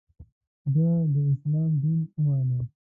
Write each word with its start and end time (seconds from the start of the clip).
د 0.73 0.75
ه 0.91 0.93
داسلام 1.13 1.71
دین 1.81 2.01
ومانه. 2.13 2.59